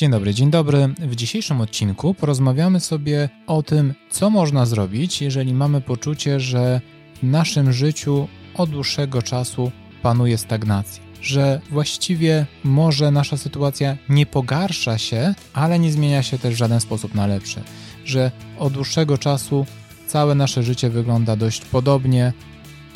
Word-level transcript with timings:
Dzień 0.00 0.10
dobry, 0.10 0.34
dzień 0.34 0.50
dobry. 0.50 0.88
W 0.98 1.16
dzisiejszym 1.16 1.60
odcinku 1.60 2.14
porozmawiamy 2.14 2.80
sobie 2.80 3.28
o 3.46 3.62
tym, 3.62 3.94
co 4.10 4.30
można 4.30 4.66
zrobić, 4.66 5.22
jeżeli 5.22 5.54
mamy 5.54 5.80
poczucie, 5.80 6.40
że 6.40 6.80
w 7.22 7.22
naszym 7.22 7.72
życiu 7.72 8.28
od 8.54 8.70
dłuższego 8.70 9.22
czasu 9.22 9.72
panuje 10.02 10.38
stagnacja. 10.38 11.02
Że 11.22 11.60
właściwie 11.70 12.46
może 12.64 13.10
nasza 13.10 13.36
sytuacja 13.36 13.96
nie 14.08 14.26
pogarsza 14.26 14.98
się, 14.98 15.34
ale 15.52 15.78
nie 15.78 15.92
zmienia 15.92 16.22
się 16.22 16.38
też 16.38 16.54
w 16.54 16.58
żaden 16.58 16.80
sposób 16.80 17.14
na 17.14 17.26
lepsze. 17.26 17.62
Że 18.04 18.30
od 18.58 18.72
dłuższego 18.72 19.18
czasu 19.18 19.66
całe 20.06 20.34
nasze 20.34 20.62
życie 20.62 20.90
wygląda 20.90 21.36
dość 21.36 21.60
podobnie 21.60 22.32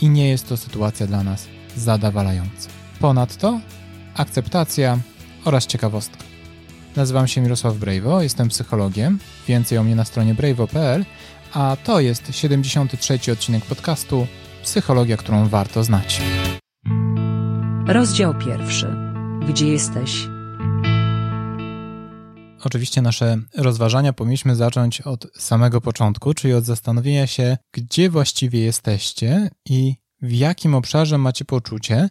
i 0.00 0.08
nie 0.08 0.28
jest 0.28 0.48
to 0.48 0.56
sytuacja 0.56 1.06
dla 1.06 1.22
nas 1.22 1.48
zadowalająca. 1.76 2.68
Ponadto 3.00 3.60
akceptacja 4.14 4.98
oraz 5.44 5.66
ciekawostka. 5.66 6.33
Nazywam 6.96 7.28
się 7.28 7.40
Mirosław 7.40 7.76
Brejwo, 7.76 8.22
jestem 8.22 8.48
psychologiem. 8.48 9.18
Więcej 9.48 9.78
o 9.78 9.84
mnie 9.84 9.96
na 9.96 10.04
stronie 10.04 10.34
brejwo.pl, 10.34 11.04
a 11.52 11.76
to 11.84 12.00
jest 12.00 12.22
73. 12.30 13.32
odcinek 13.32 13.64
podcastu 13.64 14.26
Psychologia, 14.62 15.16
którą 15.16 15.48
warto 15.48 15.84
znać. 15.84 16.22
Rozdział 17.86 18.38
pierwszy. 18.38 18.96
Gdzie 19.48 19.68
jesteś? 19.68 20.28
Oczywiście 22.64 23.02
nasze 23.02 23.38
rozważania 23.56 24.12
powinniśmy 24.12 24.56
zacząć 24.56 25.00
od 25.00 25.26
samego 25.36 25.80
początku, 25.80 26.34
czyli 26.34 26.54
od 26.54 26.64
zastanowienia 26.64 27.26
się, 27.26 27.56
gdzie 27.72 28.10
właściwie 28.10 28.60
jesteście 28.60 29.50
i 29.68 29.94
w 30.22 30.32
jakim 30.32 30.74
obszarze 30.74 31.18
macie 31.18 31.44
poczucie, 31.44 32.08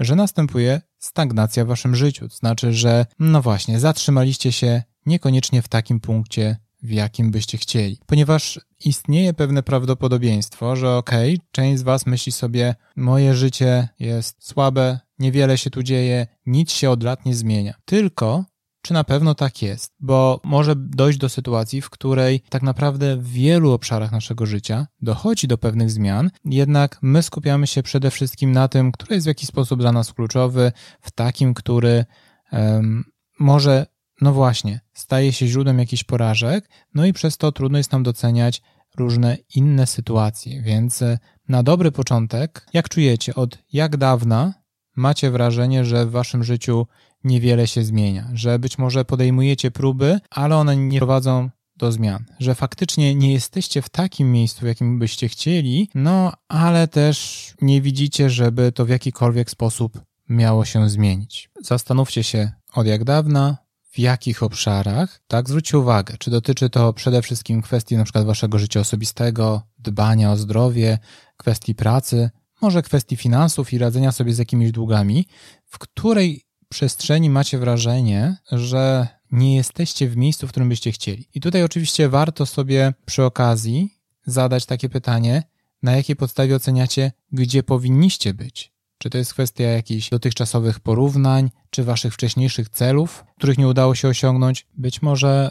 że 0.00 0.16
następuje 0.16 0.80
stagnacja 1.04 1.64
w 1.64 1.68
waszym 1.68 1.96
życiu. 1.96 2.28
To 2.28 2.36
znaczy, 2.36 2.72
że 2.72 3.06
no 3.18 3.42
właśnie, 3.42 3.80
zatrzymaliście 3.80 4.52
się 4.52 4.82
niekoniecznie 5.06 5.62
w 5.62 5.68
takim 5.68 6.00
punkcie, 6.00 6.56
w 6.82 6.90
jakim 6.90 7.30
byście 7.30 7.58
chcieli. 7.58 7.98
Ponieważ 8.06 8.60
istnieje 8.84 9.34
pewne 9.34 9.62
prawdopodobieństwo, 9.62 10.76
że 10.76 10.96
okej, 10.96 11.34
okay, 11.34 11.46
część 11.50 11.78
z 11.78 11.82
was 11.82 12.06
myśli 12.06 12.32
sobie, 12.32 12.74
moje 12.96 13.34
życie 13.34 13.88
jest 13.98 14.48
słabe, 14.48 15.00
niewiele 15.18 15.58
się 15.58 15.70
tu 15.70 15.82
dzieje, 15.82 16.26
nic 16.46 16.72
się 16.72 16.90
od 16.90 17.02
lat 17.02 17.26
nie 17.26 17.34
zmienia. 17.34 17.74
Tylko 17.84 18.44
czy 18.84 18.94
na 18.94 19.04
pewno 19.04 19.34
tak 19.34 19.62
jest, 19.62 19.92
bo 20.00 20.40
może 20.44 20.76
dojść 20.76 21.18
do 21.18 21.28
sytuacji, 21.28 21.80
w 21.80 21.90
której 21.90 22.40
tak 22.48 22.62
naprawdę 22.62 23.16
w 23.16 23.28
wielu 23.28 23.72
obszarach 23.72 24.12
naszego 24.12 24.46
życia 24.46 24.86
dochodzi 25.02 25.48
do 25.48 25.58
pewnych 25.58 25.90
zmian, 25.90 26.30
jednak 26.44 26.98
my 27.02 27.22
skupiamy 27.22 27.66
się 27.66 27.82
przede 27.82 28.10
wszystkim 28.10 28.52
na 28.52 28.68
tym, 28.68 28.92
który 28.92 29.14
jest 29.14 29.26
w 29.26 29.28
jakiś 29.28 29.48
sposób 29.48 29.80
dla 29.80 29.92
nas 29.92 30.12
kluczowy, 30.12 30.72
w 31.00 31.10
takim, 31.10 31.54
który 31.54 32.04
um, 32.52 33.04
może, 33.38 33.86
no 34.20 34.32
właśnie, 34.32 34.80
staje 34.92 35.32
się 35.32 35.46
źródłem 35.46 35.78
jakichś 35.78 36.04
porażek, 36.04 36.70
no 36.94 37.06
i 37.06 37.12
przez 37.12 37.36
to 37.36 37.52
trudno 37.52 37.78
jest 37.78 37.92
nam 37.92 38.02
doceniać 38.02 38.62
różne 38.98 39.36
inne 39.54 39.86
sytuacje. 39.86 40.62
Więc 40.62 41.02
e, 41.02 41.18
na 41.48 41.62
dobry 41.62 41.92
początek, 41.92 42.66
jak 42.72 42.88
czujecie, 42.88 43.34
od 43.34 43.58
jak 43.72 43.96
dawna 43.96 44.54
macie 44.96 45.30
wrażenie, 45.30 45.84
że 45.84 46.06
w 46.06 46.10
waszym 46.10 46.44
życiu 46.44 46.86
niewiele 47.24 47.66
się 47.66 47.84
zmienia, 47.84 48.30
że 48.32 48.58
być 48.58 48.78
może 48.78 49.04
podejmujecie 49.04 49.70
próby, 49.70 50.20
ale 50.30 50.56
one 50.56 50.76
nie 50.76 50.98
prowadzą 50.98 51.50
do 51.76 51.92
zmian, 51.92 52.24
że 52.40 52.54
faktycznie 52.54 53.14
nie 53.14 53.32
jesteście 53.32 53.82
w 53.82 53.88
takim 53.88 54.32
miejscu, 54.32 54.60
w 54.60 54.68
jakim 54.68 54.98
byście 54.98 55.28
chcieli, 55.28 55.90
no 55.94 56.32
ale 56.48 56.88
też 56.88 57.48
nie 57.62 57.80
widzicie, 57.80 58.30
żeby 58.30 58.72
to 58.72 58.84
w 58.84 58.88
jakikolwiek 58.88 59.50
sposób 59.50 60.00
miało 60.28 60.64
się 60.64 60.88
zmienić. 60.88 61.50
Zastanówcie 61.60 62.24
się 62.24 62.52
od 62.74 62.86
jak 62.86 63.04
dawna, 63.04 63.56
w 63.90 63.98
jakich 63.98 64.42
obszarach, 64.42 65.20
tak, 65.26 65.48
zwróćcie 65.48 65.78
uwagę, 65.78 66.14
czy 66.18 66.30
dotyczy 66.30 66.70
to 66.70 66.92
przede 66.92 67.22
wszystkim 67.22 67.62
kwestii 67.62 67.96
na 67.96 68.04
przykład 68.04 68.26
waszego 68.26 68.58
życia 68.58 68.80
osobistego, 68.80 69.62
dbania 69.78 70.32
o 70.32 70.36
zdrowie, 70.36 70.98
kwestii 71.36 71.74
pracy, 71.74 72.30
może 72.62 72.82
kwestii 72.82 73.16
finansów 73.16 73.72
i 73.72 73.78
radzenia 73.78 74.12
sobie 74.12 74.34
z 74.34 74.38
jakimiś 74.38 74.72
długami, 74.72 75.26
w 75.66 75.78
której 75.78 76.42
przestrzeni 76.74 77.30
macie 77.30 77.58
wrażenie, 77.58 78.36
że 78.52 79.08
nie 79.30 79.56
jesteście 79.56 80.08
w 80.08 80.16
miejscu, 80.16 80.46
w 80.46 80.50
którym 80.50 80.68
byście 80.68 80.92
chcieli. 80.92 81.28
I 81.34 81.40
tutaj 81.40 81.62
oczywiście 81.62 82.08
warto 82.08 82.46
sobie 82.46 82.94
przy 83.06 83.24
okazji 83.24 83.98
zadać 84.26 84.66
takie 84.66 84.88
pytanie, 84.88 85.42
na 85.82 85.96
jakiej 85.96 86.16
podstawie 86.16 86.56
oceniacie, 86.56 87.12
gdzie 87.32 87.62
powinniście 87.62 88.34
być. 88.34 88.72
Czy 88.98 89.10
to 89.10 89.18
jest 89.18 89.32
kwestia 89.32 89.64
jakichś 89.64 90.08
dotychczasowych 90.10 90.80
porównań, 90.80 91.50
czy 91.70 91.84
waszych 91.84 92.14
wcześniejszych 92.14 92.68
celów, 92.68 93.24
których 93.38 93.58
nie 93.58 93.68
udało 93.68 93.94
się 93.94 94.08
osiągnąć? 94.08 94.66
Być 94.76 95.02
może 95.02 95.50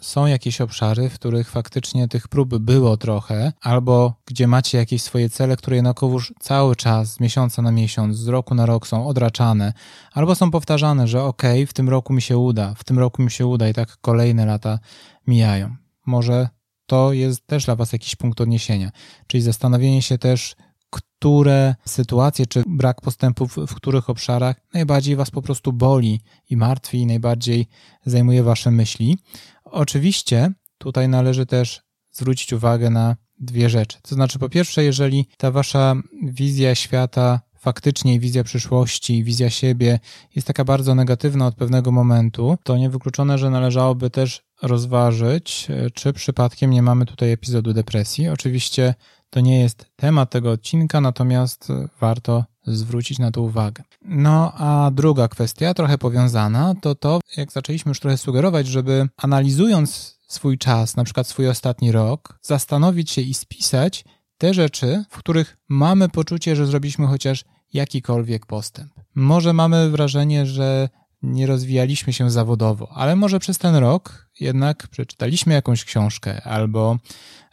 są 0.00 0.26
jakieś 0.26 0.60
obszary, 0.60 1.08
w 1.08 1.14
których 1.14 1.50
faktycznie 1.50 2.08
tych 2.08 2.28
prób 2.28 2.58
było 2.58 2.96
trochę, 2.96 3.52
albo 3.60 4.14
gdzie 4.26 4.46
macie 4.46 4.78
jakieś 4.78 5.02
swoje 5.02 5.30
cele, 5.30 5.56
które 5.56 5.76
jednakowoż 5.76 6.34
cały 6.40 6.76
czas, 6.76 7.12
z 7.12 7.20
miesiąca 7.20 7.62
na 7.62 7.72
miesiąc, 7.72 8.16
z 8.16 8.28
roku 8.28 8.54
na 8.54 8.66
rok 8.66 8.86
są 8.86 9.06
odraczane, 9.06 9.72
albo 10.12 10.34
są 10.34 10.50
powtarzane, 10.50 11.08
że 11.08 11.22
ok, 11.22 11.42
w 11.66 11.72
tym 11.72 11.88
roku 11.88 12.12
mi 12.12 12.22
się 12.22 12.38
uda, 12.38 12.74
w 12.74 12.84
tym 12.84 12.98
roku 12.98 13.22
mi 13.22 13.30
się 13.30 13.46
uda 13.46 13.68
i 13.68 13.74
tak 13.74 13.96
kolejne 14.00 14.46
lata 14.46 14.78
mijają. 15.26 15.76
Może 16.06 16.48
to 16.86 17.12
jest 17.12 17.46
też 17.46 17.64
dla 17.64 17.76
Was 17.76 17.92
jakiś 17.92 18.16
punkt 18.16 18.40
odniesienia, 18.40 18.90
czyli 19.26 19.42
zastanowienie 19.42 20.02
się 20.02 20.18
też, 20.18 20.56
które 20.90 21.74
sytuacje 21.84 22.46
czy 22.46 22.62
brak 22.66 23.00
postępów 23.00 23.56
w 23.56 23.74
których 23.74 24.10
obszarach 24.10 24.56
najbardziej 24.74 25.16
Was 25.16 25.30
po 25.30 25.42
prostu 25.42 25.72
boli 25.72 26.20
i 26.50 26.56
martwi, 26.56 26.98
i 26.98 27.06
najbardziej 27.06 27.66
zajmuje 28.06 28.42
Wasze 28.42 28.70
myśli. 28.70 29.18
Oczywiście 29.64 30.52
tutaj 30.78 31.08
należy 31.08 31.46
też 31.46 31.82
zwrócić 32.12 32.52
uwagę 32.52 32.90
na 32.90 33.16
dwie 33.38 33.70
rzeczy. 33.70 33.98
To 34.02 34.14
znaczy, 34.14 34.38
po 34.38 34.48
pierwsze, 34.48 34.84
jeżeli 34.84 35.28
ta 35.36 35.50
wasza 35.50 35.94
wizja 36.22 36.74
świata, 36.74 37.40
faktycznie 37.58 38.20
wizja 38.20 38.44
przyszłości, 38.44 39.24
wizja 39.24 39.50
siebie 39.50 39.98
jest 40.34 40.46
taka 40.46 40.64
bardzo 40.64 40.94
negatywna 40.94 41.46
od 41.46 41.54
pewnego 41.54 41.92
momentu, 41.92 42.56
to 42.62 42.76
niewykluczone, 42.76 43.38
że 43.38 43.50
należałoby 43.50 44.10
też 44.10 44.42
rozważyć, 44.62 45.68
czy 45.94 46.12
przypadkiem 46.12 46.70
nie 46.70 46.82
mamy 46.82 47.06
tutaj 47.06 47.32
epizodu 47.32 47.72
depresji. 47.72 48.28
Oczywiście 48.28 48.94
to 49.36 49.40
nie 49.40 49.60
jest 49.60 49.86
temat 49.96 50.30
tego 50.30 50.50
odcinka, 50.50 51.00
natomiast 51.00 51.68
warto 52.00 52.44
zwrócić 52.66 53.18
na 53.18 53.30
to 53.30 53.42
uwagę. 53.42 53.82
No 54.02 54.52
a 54.52 54.90
druga 54.90 55.28
kwestia, 55.28 55.74
trochę 55.74 55.98
powiązana, 55.98 56.74
to 56.82 56.94
to, 56.94 57.20
jak 57.36 57.52
zaczęliśmy 57.52 57.90
już 57.90 58.00
trochę 58.00 58.16
sugerować, 58.16 58.66
żeby 58.66 59.08
analizując 59.16 60.18
swój 60.28 60.58
czas, 60.58 60.96
na 60.96 61.04
przykład 61.04 61.26
swój 61.26 61.48
ostatni 61.48 61.92
rok, 61.92 62.38
zastanowić 62.42 63.10
się 63.10 63.22
i 63.22 63.34
spisać 63.34 64.04
te 64.38 64.54
rzeczy, 64.54 65.04
w 65.10 65.18
których 65.18 65.56
mamy 65.68 66.08
poczucie, 66.08 66.56
że 66.56 66.66
zrobiliśmy 66.66 67.06
chociaż 67.06 67.44
jakikolwiek 67.72 68.46
postęp. 68.46 68.92
Może 69.14 69.52
mamy 69.52 69.90
wrażenie, 69.90 70.46
że 70.46 70.88
nie 71.22 71.46
rozwijaliśmy 71.46 72.12
się 72.12 72.30
zawodowo, 72.30 72.92
ale 72.94 73.16
może 73.16 73.38
przez 73.38 73.58
ten 73.58 73.74
rok 73.74 74.28
jednak 74.40 74.88
przeczytaliśmy 74.88 75.54
jakąś 75.54 75.84
książkę 75.84 76.42
albo 76.42 76.96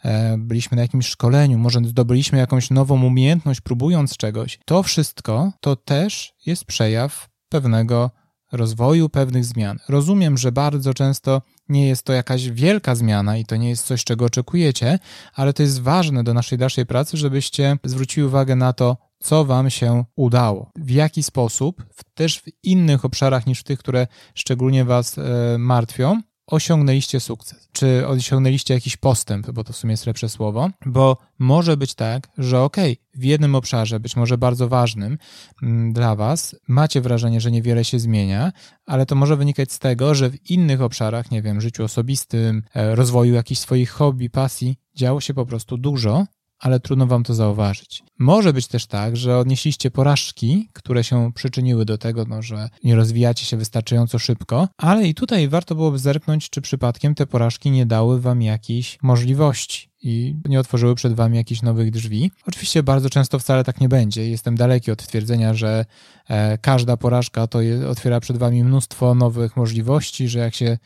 e, 0.04 0.38
byliśmy 0.38 0.76
na 0.76 0.82
jakimś 0.82 1.06
szkoleniu, 1.06 1.58
może 1.58 1.80
zdobyliśmy 1.84 2.38
jakąś 2.38 2.70
nową 2.70 3.02
umiejętność, 3.02 3.60
próbując 3.60 4.16
czegoś. 4.16 4.58
To 4.64 4.82
wszystko 4.82 5.52
to 5.60 5.76
też 5.76 6.34
jest 6.46 6.64
przejaw 6.64 7.28
pewnego 7.48 8.10
rozwoju, 8.52 9.08
pewnych 9.08 9.44
zmian. 9.44 9.78
Rozumiem, 9.88 10.38
że 10.38 10.52
bardzo 10.52 10.94
często 10.94 11.42
nie 11.68 11.88
jest 11.88 12.02
to 12.02 12.12
jakaś 12.12 12.48
wielka 12.48 12.94
zmiana 12.94 13.36
i 13.36 13.44
to 13.44 13.56
nie 13.56 13.68
jest 13.68 13.86
coś, 13.86 14.04
czego 14.04 14.24
oczekujecie, 14.24 14.98
ale 15.34 15.52
to 15.52 15.62
jest 15.62 15.80
ważne 15.80 16.24
do 16.24 16.34
naszej 16.34 16.58
dalszej 16.58 16.86
pracy, 16.86 17.16
żebyście 17.16 17.76
zwrócili 17.84 18.26
uwagę 18.26 18.56
na 18.56 18.72
to, 18.72 18.96
co 19.18 19.44
Wam 19.44 19.70
się 19.70 20.04
udało, 20.16 20.70
w 20.76 20.90
jaki 20.90 21.22
sposób, 21.22 21.82
też 22.14 22.40
w 22.40 22.44
innych 22.62 23.04
obszarach 23.04 23.46
niż 23.46 23.60
w 23.60 23.64
tych, 23.64 23.78
które 23.78 24.06
szczególnie 24.34 24.84
Was 24.84 25.18
e, 25.18 25.58
martwią, 25.58 26.20
osiągnęliście 26.46 27.20
sukces, 27.20 27.68
czy 27.72 28.06
osiągnęliście 28.06 28.74
jakiś 28.74 28.96
postęp, 28.96 29.50
bo 29.50 29.64
to 29.64 29.72
w 29.72 29.76
sumie 29.76 29.92
jest 29.92 30.06
lepsze 30.06 30.28
słowo, 30.28 30.70
bo 30.86 31.16
może 31.38 31.76
być 31.76 31.94
tak, 31.94 32.28
że 32.38 32.60
okej, 32.60 32.92
okay, 32.92 33.20
w 33.20 33.24
jednym 33.24 33.54
obszarze, 33.54 34.00
być 34.00 34.16
może 34.16 34.38
bardzo 34.38 34.68
ważnym 34.68 35.18
mm, 35.62 35.92
dla 35.92 36.16
Was, 36.16 36.56
macie 36.68 37.00
wrażenie, 37.00 37.40
że 37.40 37.50
niewiele 37.50 37.84
się 37.84 37.98
zmienia, 37.98 38.52
ale 38.86 39.06
to 39.06 39.14
może 39.14 39.36
wynikać 39.36 39.72
z 39.72 39.78
tego, 39.78 40.14
że 40.14 40.30
w 40.30 40.50
innych 40.50 40.82
obszarach, 40.82 41.30
nie 41.30 41.42
wiem, 41.42 41.60
życiu 41.60 41.84
osobistym, 41.84 42.62
e, 42.74 42.94
rozwoju 42.94 43.34
jakichś 43.34 43.60
swoich 43.60 43.90
hobby, 43.90 44.30
pasji, 44.30 44.76
działo 44.94 45.20
się 45.20 45.34
po 45.34 45.46
prostu 45.46 45.78
dużo 45.78 46.26
ale 46.58 46.80
trudno 46.80 47.06
wam 47.06 47.24
to 47.24 47.34
zauważyć. 47.34 48.02
Może 48.18 48.52
być 48.52 48.66
też 48.66 48.86
tak, 48.86 49.16
że 49.16 49.38
odnieśliście 49.38 49.90
porażki, 49.90 50.68
które 50.72 51.04
się 51.04 51.32
przyczyniły 51.34 51.84
do 51.84 51.98
tego, 51.98 52.24
no, 52.28 52.42
że 52.42 52.68
nie 52.84 52.94
rozwijacie 52.94 53.44
się 53.46 53.56
wystarczająco 53.56 54.18
szybko, 54.18 54.68
ale 54.76 55.08
i 55.08 55.14
tutaj 55.14 55.48
warto 55.48 55.74
byłoby 55.74 55.98
zerknąć, 55.98 56.50
czy 56.50 56.60
przypadkiem 56.60 57.14
te 57.14 57.26
porażki 57.26 57.70
nie 57.70 57.86
dały 57.86 58.20
wam 58.20 58.42
jakiejś 58.42 58.98
możliwości, 59.02 59.94
i 60.06 60.36
nie 60.48 60.60
otworzyły 60.60 60.94
przed 60.94 61.12
wami 61.12 61.36
jakichś 61.36 61.62
nowych 61.62 61.90
drzwi. 61.90 62.30
Oczywiście 62.46 62.82
bardzo 62.82 63.10
często 63.10 63.38
wcale 63.38 63.64
tak 63.64 63.80
nie 63.80 63.88
będzie. 63.88 64.30
Jestem 64.30 64.56
daleki 64.56 64.90
od 64.90 65.06
twierdzenia, 65.06 65.54
że 65.54 65.84
e, 66.28 66.58
każda 66.58 66.96
porażka 66.96 67.46
to 67.46 67.58
otwiera 67.90 68.20
przed 68.20 68.36
wami 68.36 68.64
mnóstwo 68.64 69.14
nowych 69.14 69.56
możliwości, 69.56 70.28
że 70.28 70.38
jak 70.38 70.54
się 70.54 70.78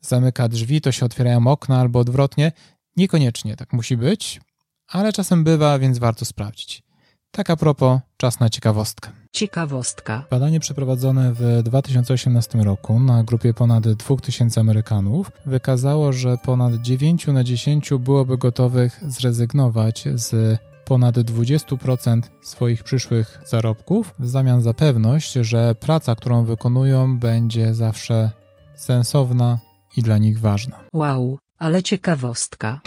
zamyka 0.00 0.48
drzwi, 0.48 0.80
to 0.80 0.92
się 0.92 1.06
otwierają 1.06 1.46
okna 1.46 1.80
albo 1.80 1.98
odwrotnie. 1.98 2.52
Niekoniecznie 2.96 3.56
tak 3.56 3.72
musi 3.72 3.96
być, 3.96 4.40
ale 4.88 5.12
czasem 5.12 5.44
bywa, 5.44 5.78
więc 5.78 5.98
warto 5.98 6.24
sprawdzić. 6.24 6.82
Tak 7.30 7.50
a 7.50 7.56
propos, 7.56 8.00
czas 8.16 8.40
na 8.40 8.50
ciekawostkę. 8.50 9.10
Ciekawostka. 9.32 10.24
Badanie 10.30 10.60
przeprowadzone 10.60 11.32
w 11.34 11.62
2018 11.62 12.58
roku 12.58 13.00
na 13.00 13.24
grupie 13.24 13.54
ponad 13.54 13.88
2000 13.88 14.60
Amerykanów 14.60 15.32
wykazało, 15.46 16.12
że 16.12 16.36
ponad 16.44 16.74
9 16.74 17.26
na 17.26 17.44
10 17.44 17.90
byłoby 17.98 18.38
gotowych 18.38 19.00
zrezygnować 19.06 20.04
z 20.14 20.60
ponad 20.84 21.16
20% 21.16 22.20
swoich 22.42 22.84
przyszłych 22.84 23.40
zarobków 23.46 24.14
w 24.18 24.28
zamian 24.28 24.62
za 24.62 24.74
pewność, 24.74 25.32
że 25.32 25.74
praca, 25.74 26.14
którą 26.14 26.44
wykonują, 26.44 27.18
będzie 27.18 27.74
zawsze 27.74 28.30
sensowna 28.76 29.58
i 29.96 30.02
dla 30.02 30.18
nich 30.18 30.40
ważna. 30.40 30.84
Wow, 30.92 31.38
ale 31.58 31.82
ciekawostka. 31.82 32.80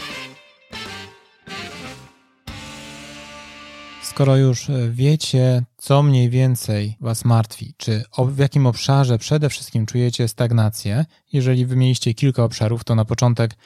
Skoro 4.20 4.38
już 4.38 4.70
e, 4.70 4.90
wiecie, 4.92 5.64
co 5.78 6.04
mniej 6.04 6.30
więcej 6.30 6.98
Was 7.02 7.26
martwi, 7.26 7.74
czy 7.78 8.04
w 8.28 8.38
jakim 8.38 8.68
obszarze 8.68 9.18
przede 9.18 9.50
wszystkim 9.50 9.86
czujecie 9.86 10.28
stagnację, 10.28 11.06
jeżeli 11.34 11.66
wymieniliście 11.66 12.14
kilka 12.14 12.44
obszarów, 12.44 12.84
to 12.84 12.96
na 12.96 13.06
początek 13.06 13.58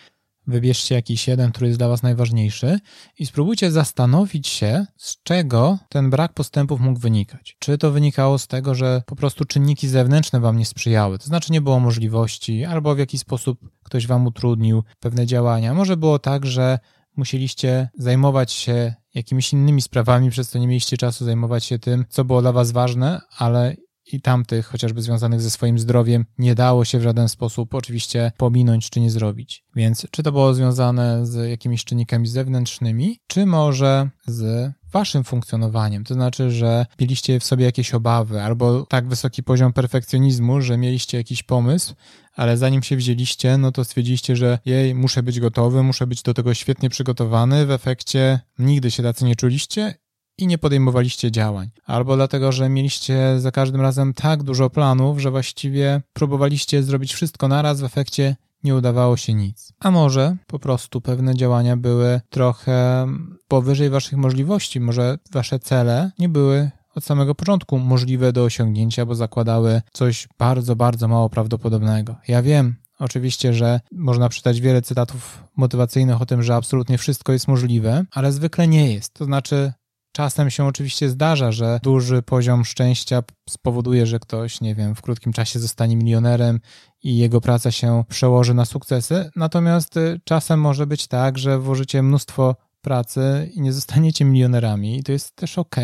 wybierzcie 0.48 0.96
jakiś 0.96 1.28
jeden, 1.28 1.52
który 1.52 1.68
jest 1.68 1.80
dla 1.80 1.88
Was 1.88 2.04
najważniejszy 2.04 2.80
i 3.20 3.26
spróbujcie 3.26 3.72
zastanowić 3.72 4.48
się, 4.48 4.86
z 4.98 5.24
czego 5.24 5.80
ten 5.90 6.10
brak 6.10 6.34
postępów 6.34 6.80
mógł 6.80 7.00
wynikać. 7.00 7.56
Czy 7.60 7.78
to 7.78 7.92
wynikało 7.92 8.40
z 8.40 8.48
tego, 8.48 8.76
że 8.76 9.02
po 9.06 9.16
prostu 9.16 9.46
czynniki 9.46 9.88
zewnętrzne 9.88 10.40
Wam 10.40 10.58
nie 10.58 10.66
sprzyjały, 10.66 11.20
to 11.20 11.26
znaczy 11.26 11.52
nie 11.52 11.62
było 11.62 11.80
możliwości, 11.80 12.66
albo 12.66 12.96
w 12.96 13.00
jakiś 13.00 13.22
sposób 13.22 13.60
ktoś 13.84 14.08
Wam 14.08 14.28
utrudnił 14.28 14.84
pewne 15.00 15.26
działania. 15.26 15.74
Może 15.74 15.98
było 15.98 16.20
tak, 16.20 16.46
że 16.46 16.80
musieliście 17.16 17.90
zajmować 17.98 18.52
się 18.52 19.03
jakimiś 19.13 19.54
innymi 19.54 19.81
sprawami, 19.81 20.30
przez 20.30 20.50
co 20.50 20.60
nie 20.60 20.68
mieliście 20.68 20.98
czasu 20.98 21.25
zajmować 21.25 21.65
się 21.65 21.80
tym, 21.80 22.06
co 22.10 22.25
było 22.25 22.42
dla 22.42 22.51
was 22.51 22.71
ważne, 22.71 23.21
ale 23.38 23.75
i 24.12 24.21
tamtych, 24.21 24.65
chociażby 24.65 25.01
związanych 25.01 25.42
ze 25.42 25.50
swoim 25.50 25.80
zdrowiem, 25.80 26.25
nie 26.38 26.56
dało 26.56 26.86
się 26.86 27.00
w 27.00 27.04
żaden 27.04 27.30
sposób 27.30 27.75
oczywiście 27.75 28.31
pominąć 28.38 28.89
czy 28.89 29.00
nie 29.00 29.12
zrobić. 29.12 29.63
Więc 29.75 30.07
czy 30.12 30.24
to 30.24 30.31
było 30.31 30.54
związane 30.54 31.25
z 31.25 31.50
jakimiś 31.50 31.83
czynnikami 31.83 32.27
zewnętrznymi, 32.27 33.19
czy 33.27 33.45
może 33.45 34.10
z 34.27 34.71
waszym 34.94 35.24
funkcjonowaniem. 35.24 36.04
To 36.04 36.13
znaczy, 36.13 36.51
że 36.51 36.86
mieliście 37.00 37.40
w 37.40 37.44
sobie 37.44 37.66
jakieś 37.66 37.94
obawy 37.94 38.42
albo 38.42 38.86
tak 38.86 39.07
wysoki 39.07 39.44
poziom 39.44 39.74
perfekcjonizmu, 39.74 40.62
że 40.62 40.78
mieliście 40.78 41.18
jakiś 41.18 41.44
pomysł, 41.44 41.94
ale 42.36 42.57
zanim 42.57 42.84
się 42.84 42.95
wzięliście, 42.95 43.57
no 43.57 43.72
to 43.72 43.84
stwierdziliście, 43.84 44.36
że 44.36 44.60
jej, 44.66 44.95
muszę 44.95 45.24
być 45.24 45.40
gotowy, 45.40 45.84
muszę 45.84 46.07
być 46.07 46.22
do 46.22 46.34
tego 46.34 46.54
świetnie 46.54 46.90
przygotowany. 46.90 47.66
W 47.66 47.72
efekcie 47.72 48.40
nigdy 48.60 48.92
się 48.92 49.04
tacy 49.04 49.25
nie 49.25 49.36
czuliście 49.36 49.95
i 50.38 50.48
nie 50.48 50.57
podejmowaliście 50.57 51.31
działań. 51.31 51.69
Albo 51.86 52.16
dlatego, 52.16 52.51
że 52.51 52.69
mieliście 52.69 53.39
za 53.39 53.51
każdym 53.51 53.81
razem 53.81 54.13
tak 54.13 54.44
dużo 54.44 54.69
planów, 54.69 55.19
że 55.19 55.31
właściwie 55.31 56.01
próbowaliście 56.13 56.84
zrobić 56.84 57.13
wszystko 57.13 57.48
naraz, 57.48 57.81
w 57.81 57.84
efekcie 57.84 58.36
nie 58.63 58.75
udawało 58.75 59.18
się 59.18 59.33
nic. 59.33 59.74
A 59.80 59.92
może 59.92 60.38
po 60.48 60.60
prostu 60.60 61.01
pewne 61.01 61.36
działania 61.36 61.77
były 61.77 62.21
trochę 62.30 63.07
powyżej 63.48 63.89
waszych 63.89 64.18
możliwości, 64.18 64.80
może 64.80 65.18
wasze 65.31 65.60
cele 65.60 66.12
nie 66.19 66.30
były 66.30 66.71
od 66.95 67.04
samego 67.04 67.36
początku 67.36 67.80
możliwe 67.80 68.33
do 68.33 68.44
osiągnięcia, 68.44 69.06
bo 69.06 69.15
zakładały 69.15 69.81
coś 69.94 70.27
bardzo, 70.39 70.75
bardzo 70.75 71.07
mało 71.07 71.30
prawdopodobnego. 71.30 72.15
Ja 72.27 72.42
wiem, 72.42 72.75
Oczywiście, 73.00 73.54
że 73.54 73.80
można 73.92 74.30
przytać 74.30 74.62
wiele 74.62 74.81
cytatów 74.81 75.44
motywacyjnych 75.57 76.21
o 76.21 76.25
tym, 76.25 76.44
że 76.44 76.56
absolutnie 76.56 76.98
wszystko 76.98 77.33
jest 77.33 77.48
możliwe, 77.48 78.06
ale 78.12 78.31
zwykle 78.31 78.68
nie 78.68 78.94
jest. 78.94 79.13
To 79.13 79.25
znaczy, 79.25 79.74
czasem 80.13 80.50
się 80.50 80.65
oczywiście 80.65 81.10
zdarza, 81.10 81.51
że 81.51 81.80
duży 81.83 82.21
poziom 82.21 82.65
szczęścia 82.65 83.24
spowoduje, 83.50 84.06
że 84.06 84.19
ktoś, 84.19 84.62
nie 84.62 84.75
wiem, 84.75 84.95
w 84.95 85.01
krótkim 85.01 85.33
czasie 85.33 85.60
zostanie 85.60 85.95
milionerem 85.95 86.60
i 87.04 87.18
jego 87.18 87.42
praca 87.42 87.71
się 87.71 88.04
przełoży 88.10 88.54
na 88.54 88.65
sukcesy. 88.65 89.31
Natomiast 89.36 89.98
y, 89.98 90.19
czasem 90.24 90.60
może 90.60 90.88
być 90.88 91.07
tak, 91.07 91.38
że 91.38 91.60
włożycie 91.60 92.04
mnóstwo 92.04 92.56
pracy 92.81 93.51
i 93.54 93.62
nie 93.62 93.74
zostaniecie 93.74 94.25
milionerami, 94.25 94.98
i 94.98 95.04
to 95.04 95.12
jest 95.12 95.36
też 95.36 95.57
ok. 95.57 95.75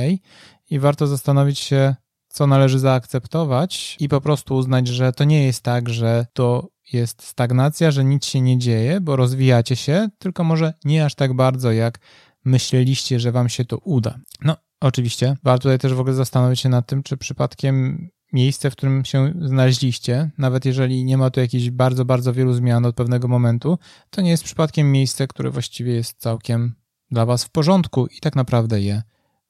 I 0.70 0.80
warto 0.80 1.08
zastanowić 1.08 1.60
się, 1.60 1.96
co 2.28 2.48
należy 2.48 2.80
zaakceptować 2.80 3.98
i 4.00 4.10
po 4.10 4.22
prostu 4.22 4.56
uznać, 4.56 4.88
że 4.88 5.14
to 5.14 5.24
nie 5.24 5.46
jest 5.46 5.64
tak, 5.64 5.90
że 5.90 6.26
to 6.34 6.68
jest 6.94 7.24
stagnacja, 7.24 7.92
że 7.92 8.06
nic 8.06 8.26
się 8.26 8.42
nie 8.42 8.58
dzieje, 8.58 9.02
bo 9.02 9.16
rozwijacie 9.16 9.76
się, 9.76 10.10
tylko 10.20 10.44
może 10.44 10.74
nie 10.86 11.06
aż 11.06 11.16
tak 11.16 11.34
bardzo, 11.34 11.72
jak 11.72 12.00
myśleliście, 12.50 13.20
że 13.20 13.32
wam 13.32 13.50
się 13.50 13.66
to 13.66 13.78
uda. 13.78 14.20
No, 14.42 14.58
oczywiście, 14.82 15.38
warto 15.44 15.64
tutaj 15.64 15.80
też 15.80 15.94
w 15.94 16.00
ogóle 16.00 16.16
zastanowić 16.16 16.60
się 16.60 16.70
nad 16.70 16.88
tym, 16.88 17.04
czy 17.04 17.18
przypadkiem 17.18 18.10
miejsce, 18.34 18.72
w 18.72 18.76
którym 18.76 19.06
się 19.06 19.34
znaleźliście, 19.42 20.32
nawet 20.38 20.66
jeżeli 20.66 21.06
nie 21.06 21.18
ma 21.18 21.30
tu 21.30 21.40
jakichś 21.40 21.70
bardzo, 21.70 22.06
bardzo 22.06 22.34
wielu 22.34 22.54
zmian 22.54 22.86
od 22.86 22.96
pewnego 22.96 23.28
momentu, 23.28 23.78
to 24.10 24.22
nie 24.22 24.30
jest 24.30 24.44
przypadkiem 24.44 24.92
miejsce, 24.92 25.28
które 25.28 25.50
właściwie 25.50 25.94
jest 25.94 26.20
całkiem 26.20 26.76
dla 27.12 27.26
was 27.26 27.44
w 27.44 27.50
porządku 27.50 28.08
i 28.08 28.20
tak 28.20 28.36
naprawdę 28.36 28.82
je 28.82 29.02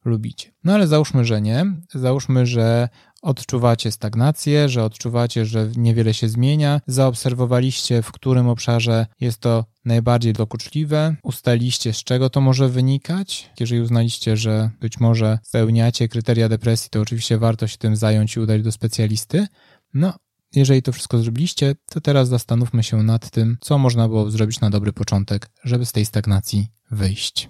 lubicie. 0.05 0.51
No 0.63 0.73
ale 0.73 0.87
załóżmy, 0.87 1.25
że 1.25 1.41
nie. 1.41 1.65
Załóżmy, 1.93 2.45
że 2.45 2.89
odczuwacie 3.21 3.91
stagnację, 3.91 4.69
że 4.69 4.83
odczuwacie, 4.83 5.45
że 5.45 5.69
niewiele 5.75 6.13
się 6.13 6.29
zmienia, 6.29 6.81
zaobserwowaliście, 6.87 8.01
w 8.01 8.11
którym 8.11 8.47
obszarze 8.47 9.05
jest 9.19 9.39
to 9.39 9.65
najbardziej 9.85 10.33
dokuczliwe, 10.33 11.15
ustaliście, 11.23 11.93
z 11.93 12.03
czego 12.03 12.29
to 12.29 12.41
może 12.41 12.69
wynikać. 12.69 13.49
Jeżeli 13.59 13.81
uznaliście, 13.81 14.37
że 14.37 14.69
być 14.81 14.99
może 14.99 15.39
spełniacie 15.43 16.07
kryteria 16.07 16.49
depresji, 16.49 16.89
to 16.89 17.01
oczywiście 17.01 17.37
warto 17.37 17.67
się 17.67 17.77
tym 17.77 17.95
zająć 17.95 18.35
i 18.35 18.39
udać 18.39 18.63
do 18.63 18.71
specjalisty. 18.71 19.47
No, 19.93 20.13
jeżeli 20.55 20.81
to 20.81 20.91
wszystko 20.91 21.17
zrobiliście, 21.17 21.75
to 21.89 22.01
teraz 22.01 22.27
zastanówmy 22.27 22.83
się 22.83 23.03
nad 23.03 23.29
tym, 23.29 23.57
co 23.61 23.77
można 23.77 24.07
było 24.07 24.31
zrobić 24.31 24.61
na 24.61 24.69
dobry 24.69 24.93
początek, 24.93 25.49
żeby 25.63 25.85
z 25.85 25.91
tej 25.91 26.05
stagnacji 26.05 26.67
wyjść. 26.91 27.49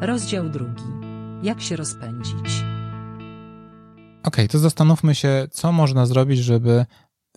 Rozdział 0.00 0.48
drugi. 0.48 0.84
Jak 1.42 1.60
się 1.60 1.76
rozpędzić? 1.76 2.69
Ok, 4.22 4.36
to 4.50 4.58
zastanówmy 4.58 5.14
się, 5.14 5.46
co 5.50 5.72
można 5.72 6.06
zrobić, 6.06 6.38
żeby 6.38 6.86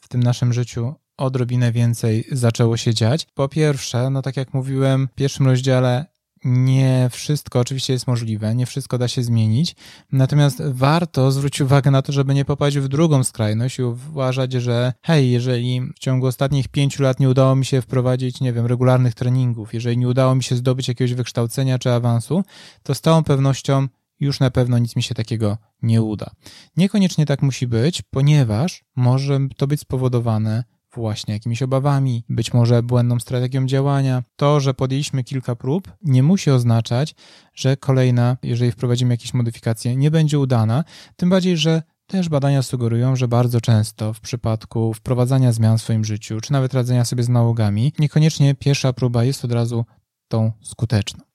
w 0.01 0.07
tym 0.07 0.23
naszym 0.23 0.53
życiu 0.53 0.93
odrobinę 1.17 1.71
więcej 1.71 2.25
zaczęło 2.31 2.77
się 2.77 2.93
dziać. 2.93 3.27
Po 3.33 3.47
pierwsze, 3.47 4.09
no 4.09 4.21
tak 4.21 4.37
jak 4.37 4.53
mówiłem 4.53 5.07
w 5.11 5.15
pierwszym 5.15 5.45
rozdziale, 5.45 6.05
nie 6.45 7.09
wszystko 7.11 7.59
oczywiście 7.59 7.93
jest 7.93 8.07
możliwe, 8.07 8.55
nie 8.55 8.65
wszystko 8.65 8.97
da 8.97 9.07
się 9.07 9.23
zmienić, 9.23 9.75
natomiast 10.11 10.63
warto 10.63 11.31
zwrócić 11.31 11.61
uwagę 11.61 11.91
na 11.91 12.01
to, 12.01 12.11
żeby 12.11 12.33
nie 12.33 12.45
popaść 12.45 12.77
w 12.77 12.87
drugą 12.87 13.23
skrajność 13.23 13.79
i 13.79 13.83
uważać, 13.83 14.53
że 14.53 14.93
hej, 15.01 15.31
jeżeli 15.31 15.81
w 15.81 15.99
ciągu 15.99 16.27
ostatnich 16.27 16.67
pięciu 16.67 17.03
lat 17.03 17.19
nie 17.19 17.29
udało 17.29 17.55
mi 17.55 17.65
się 17.65 17.81
wprowadzić, 17.81 18.41
nie 18.41 18.53
wiem, 18.53 18.65
regularnych 18.65 19.13
treningów, 19.13 19.73
jeżeli 19.73 19.97
nie 19.97 20.07
udało 20.07 20.35
mi 20.35 20.43
się 20.43 20.55
zdobyć 20.55 20.87
jakiegoś 20.87 21.13
wykształcenia 21.13 21.79
czy 21.79 21.91
awansu, 21.91 22.43
to 22.83 22.95
z 22.95 23.01
całą 23.01 23.23
pewnością 23.23 23.87
już 24.19 24.39
na 24.39 24.51
pewno 24.51 24.77
nic 24.77 24.95
mi 24.95 25.03
się 25.03 25.15
takiego 25.15 25.57
nie 25.81 26.01
uda. 26.01 26.31
Niekoniecznie 26.77 27.25
tak 27.25 27.41
musi 27.41 27.67
być, 27.67 28.01
ponieważ 28.01 28.83
może 28.95 29.39
to 29.57 29.67
być 29.67 29.79
spowodowane 29.81 30.63
właśnie 30.95 31.33
jakimiś 31.33 31.61
obawami, 31.61 32.23
być 32.29 32.53
może 32.53 32.83
błędną 32.83 33.19
strategią 33.19 33.65
działania. 33.65 34.23
To, 34.35 34.59
że 34.59 34.73
podjęliśmy 34.73 35.23
kilka 35.23 35.55
prób, 35.55 35.91
nie 36.01 36.23
musi 36.23 36.51
oznaczać, 36.51 37.15
że 37.53 37.77
kolejna, 37.77 38.37
jeżeli 38.43 38.71
wprowadzimy 38.71 39.13
jakieś 39.13 39.33
modyfikacje, 39.33 39.95
nie 39.95 40.11
będzie 40.11 40.39
udana. 40.39 40.83
Tym 41.15 41.29
bardziej, 41.29 41.57
że 41.57 41.83
też 42.07 42.29
badania 42.29 42.61
sugerują, 42.61 43.15
że 43.15 43.27
bardzo 43.27 43.61
często 43.61 44.13
w 44.13 44.19
przypadku 44.19 44.93
wprowadzania 44.93 45.51
zmian 45.51 45.77
w 45.77 45.81
swoim 45.81 46.05
życiu, 46.05 46.41
czy 46.41 46.51
nawet 46.51 46.73
radzenia 46.73 47.05
sobie 47.05 47.23
z 47.23 47.29
nałogami, 47.29 47.93
niekoniecznie 47.99 48.55
pierwsza 48.55 48.93
próba 48.93 49.23
jest 49.23 49.45
od 49.45 49.51
razu 49.51 49.85
tą 50.27 50.51
skuteczną. 50.61 51.32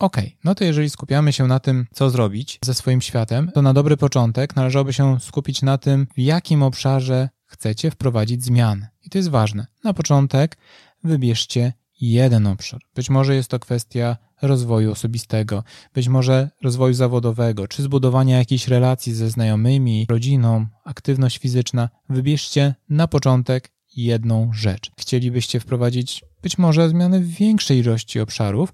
Ok, 0.00 0.16
no 0.44 0.54
to 0.54 0.64
jeżeli 0.64 0.90
skupiamy 0.90 1.32
się 1.32 1.46
na 1.46 1.60
tym, 1.60 1.86
co 1.92 2.10
zrobić 2.10 2.58
ze 2.64 2.74
swoim 2.74 3.00
światem, 3.00 3.50
to 3.54 3.62
na 3.62 3.74
dobry 3.74 3.96
początek 3.96 4.56
należałoby 4.56 4.92
się 4.92 5.20
skupić 5.20 5.62
na 5.62 5.78
tym, 5.78 6.06
w 6.16 6.18
jakim 6.18 6.62
obszarze 6.62 7.28
chcecie 7.46 7.90
wprowadzić 7.90 8.44
zmiany. 8.44 8.88
I 9.02 9.10
to 9.10 9.18
jest 9.18 9.28
ważne. 9.28 9.66
Na 9.84 9.94
początek 9.94 10.56
wybierzcie 11.04 11.72
jeden 12.00 12.46
obszar. 12.46 12.80
Być 12.94 13.10
może 13.10 13.34
jest 13.34 13.50
to 13.50 13.58
kwestia 13.58 14.16
rozwoju 14.42 14.92
osobistego, 14.92 15.64
być 15.94 16.08
może 16.08 16.50
rozwoju 16.62 16.94
zawodowego, 16.94 17.68
czy 17.68 17.82
zbudowania 17.82 18.38
jakichś 18.38 18.68
relacji 18.68 19.14
ze 19.14 19.30
znajomymi, 19.30 20.06
rodziną, 20.08 20.66
aktywność 20.84 21.38
fizyczna. 21.38 21.88
Wybierzcie 22.08 22.74
na 22.88 23.08
początek 23.08 23.72
jedną 23.96 24.50
rzecz. 24.52 24.90
Chcielibyście 24.98 25.60
wprowadzić 25.60 26.24
być 26.42 26.58
może 26.58 26.88
zmiany 26.88 27.20
w 27.20 27.28
większej 27.28 27.78
ilości 27.78 28.20
obszarów, 28.20 28.72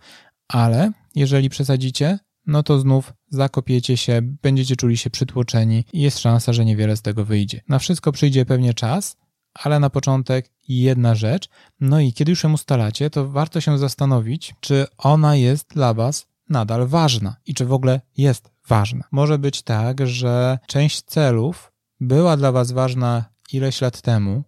ale 0.49 0.93
jeżeli 1.17 1.49
przesadzicie, 1.49 2.19
no 2.47 2.63
to 2.63 2.79
znów 2.81 3.13
zakopiecie 3.29 3.97
się, 3.97 4.21
będziecie 4.23 4.77
czuli 4.77 4.97
się 4.97 5.11
przytłoczeni 5.11 5.85
i 5.93 6.01
jest 6.01 6.19
szansa, 6.19 6.53
że 6.53 6.65
niewiele 6.65 6.97
z 6.97 7.03
tego 7.03 7.25
wyjdzie. 7.25 7.61
Na 7.69 7.79
wszystko 7.79 8.13
przyjdzie 8.13 8.47
pewnie 8.47 8.75
czas, 8.75 9.17
ale 9.55 9.81
na 9.81 9.91
początek 9.91 10.51
jedna 10.69 11.15
rzecz. 11.15 11.49
No 11.81 12.01
i 12.01 12.13
kiedy 12.13 12.33
już 12.33 12.45
ją 12.45 12.53
ustalacie, 12.53 13.11
to 13.11 13.29
warto 13.29 13.61
się 13.61 13.79
zastanowić, 13.79 14.55
czy 14.61 14.87
ona 14.99 15.37
jest 15.37 15.69
dla 15.69 15.95
Was 15.95 16.27
nadal 16.49 16.87
ważna 16.87 17.37
i 17.47 17.55
czy 17.55 17.65
w 17.67 17.73
ogóle 17.73 18.01
jest 18.17 18.51
ważna. 18.69 19.05
Może 19.11 19.39
być 19.39 19.63
tak, 19.63 20.07
że 20.07 20.59
część 20.67 21.03
celów 21.03 21.73
była 22.01 22.37
dla 22.37 22.53
Was 22.53 22.73
ważna 22.73 23.25
ileś 23.53 23.81
lat 23.81 24.01
temu, 24.01 24.45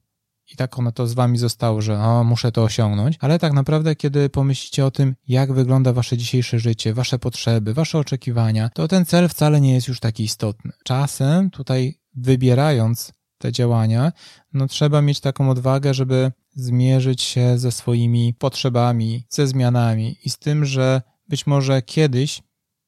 i 0.53 0.57
tak 0.57 0.79
ono 0.79 0.93
to 0.93 1.07
z 1.07 1.15
wami 1.15 1.39
zostało, 1.39 1.83
że 1.83 1.99
o, 1.99 2.25
muszę 2.25 2.53
to 2.53 2.63
osiągnąć, 2.63 3.17
ale 3.21 3.39
tak 3.39 3.53
naprawdę, 3.53 3.97
kiedy 3.97 4.29
pomyślicie 4.29 4.87
o 4.87 4.91
tym, 4.91 5.15
jak 5.29 5.53
wygląda 5.53 5.93
wasze 5.93 6.17
dzisiejsze 6.17 6.59
życie, 6.59 6.95
wasze 6.95 7.19
potrzeby, 7.19 7.75
wasze 7.75 7.99
oczekiwania, 7.99 8.69
to 8.69 8.89
ten 8.89 9.05
cel 9.05 9.29
wcale 9.29 9.61
nie 9.61 9.75
jest 9.75 9.89
już 9.89 10.01
taki 10.01 10.25
istotny. 10.25 10.73
Czasem 10.85 11.51
tutaj 11.51 11.99
wybierając 12.15 13.13
te 13.39 13.53
działania, 13.53 14.13
no 14.53 14.67
trzeba 14.67 15.03
mieć 15.03 15.21
taką 15.21 15.51
odwagę, 15.51 15.95
żeby 15.95 16.33
zmierzyć 16.51 17.23
się 17.23 17.59
ze 17.59 17.73
swoimi 17.73 18.35
potrzebami, 18.35 19.27
ze 19.29 19.47
zmianami 19.47 20.17
i 20.25 20.31
z 20.31 20.39
tym, 20.39 20.65
że 20.65 21.03
być 21.29 21.47
może 21.47 21.83
kiedyś 21.83 22.43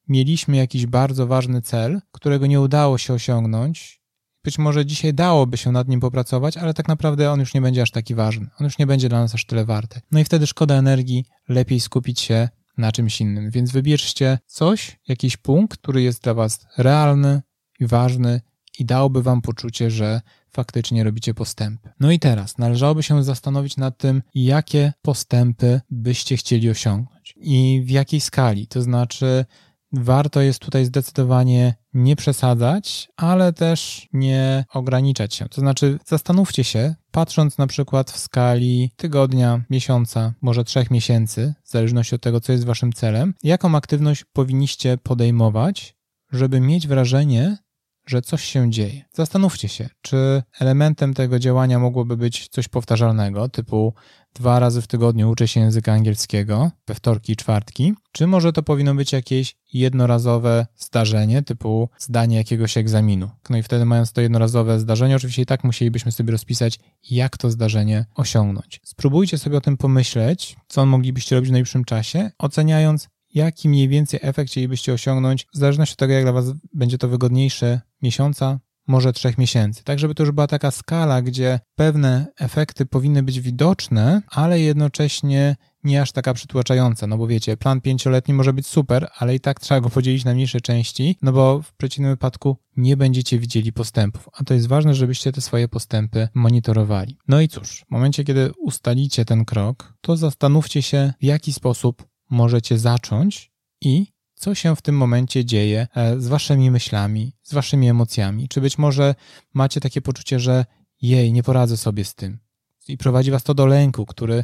mieliśmy 0.07 0.57
jakiś 0.57 0.85
bardzo 0.85 1.27
ważny 1.27 1.61
cel, 1.61 2.01
którego 2.11 2.47
nie 2.47 2.61
udało 2.61 2.97
się 2.97 3.13
osiągnąć. 3.13 4.00
Być 4.43 4.57
może 4.57 4.85
dzisiaj 4.85 5.13
dałoby 5.13 5.57
się 5.57 5.71
nad 5.71 5.87
nim 5.87 5.99
popracować, 5.99 6.57
ale 6.57 6.73
tak 6.73 6.87
naprawdę 6.87 7.31
on 7.31 7.39
już 7.39 7.53
nie 7.53 7.61
będzie 7.61 7.81
aż 7.81 7.91
taki 7.91 8.15
ważny. 8.15 8.47
On 8.59 8.63
już 8.63 8.77
nie 8.77 8.87
będzie 8.87 9.09
dla 9.09 9.19
nas 9.19 9.35
aż 9.35 9.45
tyle 9.45 9.65
warty. 9.65 10.01
No 10.11 10.19
i 10.19 10.23
wtedy 10.23 10.47
szkoda 10.47 10.75
energii, 10.75 11.25
lepiej 11.49 11.79
skupić 11.79 12.19
się 12.19 12.49
na 12.77 12.91
czymś 12.91 13.21
innym. 13.21 13.51
Więc 13.51 13.71
wybierzcie 13.71 14.39
coś, 14.45 14.99
jakiś 15.07 15.37
punkt, 15.37 15.77
który 15.77 16.01
jest 16.01 16.23
dla 16.23 16.33
Was 16.33 16.65
realny 16.77 17.41
i 17.79 17.87
ważny 17.87 18.41
i 18.79 18.85
dałby 18.85 19.23
Wam 19.23 19.41
poczucie, 19.41 19.91
że 19.91 20.21
faktycznie 20.49 21.03
robicie 21.03 21.33
postępy. 21.33 21.89
No 21.99 22.11
i 22.11 22.19
teraz 22.19 22.57
należałoby 22.57 23.03
się 23.03 23.23
zastanowić 23.23 23.77
nad 23.77 23.97
tym, 23.97 24.21
jakie 24.35 24.93
postępy 25.01 25.81
byście 25.89 26.37
chcieli 26.37 26.69
osiągnąć 26.69 27.35
i 27.37 27.81
w 27.85 27.89
jakiej 27.89 28.21
skali. 28.21 28.67
To 28.67 28.81
znaczy, 28.81 29.45
warto 29.93 30.41
jest 30.41 30.59
tutaj 30.59 30.85
zdecydowanie 30.85 31.80
nie 31.93 32.15
przesadzać, 32.15 33.09
ale 33.17 33.53
też 33.53 34.07
nie 34.13 34.65
ograniczać 34.73 35.35
się. 35.35 35.49
To 35.49 35.61
znaczy, 35.61 35.99
zastanówcie 36.05 36.63
się, 36.63 36.95
patrząc 37.11 37.57
na 37.57 37.67
przykład 37.67 38.11
w 38.11 38.19
skali 38.19 38.91
tygodnia, 38.95 39.61
miesiąca, 39.69 40.33
może 40.41 40.63
trzech 40.63 40.91
miesięcy, 40.91 41.53
w 41.63 41.69
zależności 41.69 42.15
od 42.15 42.21
tego, 42.21 42.41
co 42.41 42.51
jest 42.51 42.65
waszym 42.65 42.93
celem, 42.93 43.33
jaką 43.43 43.75
aktywność 43.75 44.23
powinniście 44.33 44.97
podejmować, 44.97 45.95
żeby 46.31 46.59
mieć 46.59 46.87
wrażenie, 46.87 47.57
że 48.05 48.21
coś 48.21 48.43
się 48.43 48.71
dzieje. 48.71 49.05
Zastanówcie 49.13 49.69
się, 49.69 49.89
czy 50.01 50.43
elementem 50.59 51.13
tego 51.13 51.39
działania 51.39 51.79
mogłoby 51.79 52.17
być 52.17 52.47
coś 52.47 52.67
powtarzalnego, 52.67 53.49
typu 53.49 53.93
dwa 54.33 54.59
razy 54.59 54.81
w 54.81 54.87
tygodniu 54.87 55.29
uczę 55.29 55.47
się 55.47 55.59
języka 55.59 55.93
angielskiego, 55.93 56.71
we 56.87 56.95
wtorki 56.95 57.33
i 57.33 57.35
czwartki, 57.35 57.93
czy 58.11 58.27
może 58.27 58.53
to 58.53 58.63
powinno 58.63 58.95
być 58.95 59.11
jakieś 59.11 59.55
jednorazowe 59.73 60.67
zdarzenie, 60.77 61.43
typu 61.43 61.89
zdanie 61.97 62.37
jakiegoś 62.37 62.77
egzaminu. 62.77 63.29
No 63.49 63.57
i 63.57 63.63
wtedy 63.63 63.85
mając 63.85 64.11
to 64.11 64.21
jednorazowe 64.21 64.79
zdarzenie, 64.79 65.15
oczywiście 65.15 65.41
i 65.41 65.45
tak 65.45 65.63
musielibyśmy 65.63 66.11
sobie 66.11 66.31
rozpisać, 66.31 66.79
jak 67.09 67.37
to 67.37 67.51
zdarzenie 67.51 68.05
osiągnąć. 68.15 68.81
Spróbujcie 68.83 69.37
sobie 69.37 69.57
o 69.57 69.61
tym 69.61 69.77
pomyśleć, 69.77 70.55
co 70.67 70.85
moglibyście 70.85 71.35
robić 71.35 71.49
w 71.49 71.51
najbliższym 71.51 71.85
czasie, 71.85 72.31
oceniając, 72.37 73.09
jaki 73.33 73.69
mniej 73.69 73.87
więcej 73.87 74.19
efekt 74.23 74.51
chcielibyście 74.51 74.93
osiągnąć, 74.93 75.47
w 75.53 75.57
zależności 75.57 75.93
od 75.93 75.99
tego, 75.99 76.13
jak 76.13 76.23
dla 76.23 76.31
Was 76.31 76.45
będzie 76.73 76.97
to 76.97 77.07
wygodniejsze, 77.07 77.81
miesiąca, 78.01 78.59
może 78.87 79.13
trzech 79.13 79.37
miesięcy. 79.37 79.83
Tak, 79.83 79.99
żeby 79.99 80.15
to 80.15 80.23
już 80.23 80.31
była 80.31 80.47
taka 80.47 80.71
skala, 80.71 81.21
gdzie 81.21 81.59
pewne 81.75 82.25
efekty 82.39 82.85
powinny 82.85 83.23
być 83.23 83.41
widoczne, 83.41 84.21
ale 84.27 84.59
jednocześnie 84.59 85.55
nie 85.83 86.01
aż 86.01 86.11
taka 86.11 86.33
przytłaczająca, 86.33 87.07
no 87.07 87.17
bo 87.17 87.27
wiecie, 87.27 87.57
plan 87.57 87.81
pięcioletni 87.81 88.33
może 88.33 88.53
być 88.53 88.67
super, 88.67 89.07
ale 89.17 89.35
i 89.35 89.39
tak 89.39 89.59
trzeba 89.59 89.81
go 89.81 89.89
podzielić 89.89 90.25
na 90.25 90.33
mniejsze 90.33 90.61
części, 90.61 91.17
no 91.21 91.31
bo 91.31 91.61
w 91.61 91.73
przeciwnym 91.73 92.11
wypadku 92.11 92.57
nie 92.77 92.97
będziecie 92.97 93.39
widzieli 93.39 93.73
postępów, 93.73 94.29
a 94.33 94.43
to 94.43 94.53
jest 94.53 94.67
ważne, 94.67 94.93
żebyście 94.93 95.31
te 95.31 95.41
swoje 95.41 95.67
postępy 95.67 96.27
monitorowali. 96.33 97.17
No 97.27 97.41
i 97.41 97.47
cóż, 97.47 97.85
w 97.87 97.91
momencie, 97.91 98.23
kiedy 98.23 98.51
ustalicie 98.57 99.25
ten 99.25 99.45
krok, 99.45 99.93
to 100.01 100.17
zastanówcie 100.17 100.81
się, 100.81 101.13
w 101.21 101.23
jaki 101.23 101.53
sposób 101.53 102.07
możecie 102.29 102.79
zacząć 102.79 103.51
i 103.81 104.10
co 104.41 104.55
się 104.55 104.75
w 104.75 104.81
tym 104.81 104.97
momencie 104.97 105.45
dzieje 105.45 105.87
e, 105.95 106.19
z 106.19 106.27
waszymi 106.27 106.71
myślami, 106.71 107.33
z 107.43 107.53
waszymi 107.53 107.89
emocjami. 107.89 108.47
Czy 108.47 108.61
być 108.61 108.77
może 108.77 109.15
macie 109.53 109.81
takie 109.81 110.01
poczucie, 110.01 110.39
że 110.39 110.65
jej, 111.01 111.33
nie 111.33 111.43
poradzę 111.43 111.77
sobie 111.77 112.05
z 112.05 112.15
tym. 112.15 112.39
I 112.87 112.97
prowadzi 112.97 113.31
was 113.31 113.43
to 113.43 113.53
do 113.53 113.65
lęku, 113.65 114.05
który 114.05 114.43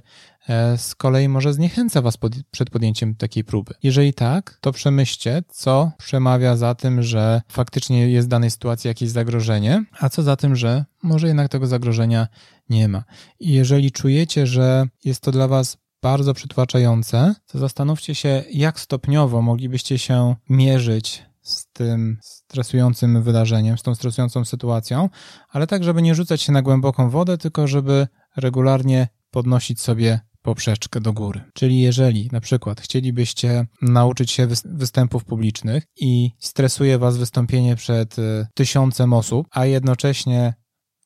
e, 0.50 0.77
z 0.77 0.96
kolei 0.96 1.30
może 1.30 1.54
zniechęca 1.54 2.01
was 2.01 2.18
pod, 2.18 2.34
przed 2.51 2.70
podjęciem 2.70 3.16
takiej 3.16 3.44
próby. 3.44 3.74
Jeżeli 3.84 4.13
tak, 4.13 4.58
to 4.62 4.72
przemyślcie, 4.72 5.44
co 5.50 5.92
przemawia 5.98 6.56
za 6.56 6.75
tym, 6.75 7.04
że 7.04 7.42
faktycznie 7.50 8.10
jest 8.10 8.27
w 8.27 8.32
danej 8.32 8.51
sytuacji 8.51 8.88
jakieś 8.88 9.10
zagrożenie, 9.10 9.86
a 10.00 10.10
co 10.10 10.24
za 10.24 10.36
tym, 10.36 10.56
że 10.56 10.86
może 11.04 11.27
jednak 11.27 11.50
tego 11.50 11.68
zagrożenia 11.68 12.27
nie 12.70 12.88
ma. 12.88 13.04
I 13.39 13.51
jeżeli 13.51 13.92
czujecie, 13.92 14.48
że 14.48 14.88
jest 15.04 15.22
to 15.22 15.32
dla 15.32 15.48
was 15.48 15.77
bardzo 16.01 16.34
przytłaczające, 16.34 17.36
to 17.48 17.60
zastanówcie 17.60 18.16
się, 18.16 18.44
jak 18.51 18.80
stopniowo 18.80 19.42
moglibyście 19.42 20.00
się 20.00 20.36
mierzyć 20.50 21.25
z 21.42 21.68
tym 21.74 22.18
stresującym 22.22 23.24
wydarzeniem, 23.24 23.77
z 23.77 23.84
tą 23.84 23.96
stresującą 23.96 24.46
sytuacją, 24.46 25.10
ale 25.50 25.68
tak, 25.68 25.84
żeby 25.84 26.01
nie 26.01 26.16
rzucać 26.16 26.42
się 26.42 26.51
na 26.51 26.62
głęboką 26.62 27.10
wodę, 27.10 27.38
tylko 27.38 27.68
żeby 27.68 28.08
regularnie 28.38 29.08
podnosić 29.32 29.82
sobie 29.82 30.20
poprzeczkę 30.42 31.01
do 31.01 31.13
góry. 31.13 31.42
Czyli 31.54 31.80
jeżeli 31.80 32.30
na 32.32 32.42
przykład 32.42 32.82
chcielibyście 32.82 33.66
nauczyć 33.82 34.32
się 34.32 34.48
występów 34.66 35.25
publicznych 35.25 35.84
i 36.00 36.32
stresuje 36.39 36.98
was 36.98 37.18
wystąpienie 37.18 37.75
przed 37.75 38.20
y, 38.20 38.48
tysiącem 38.54 39.13
osób, 39.13 39.48
a 39.51 39.66
jednocześnie 39.66 40.54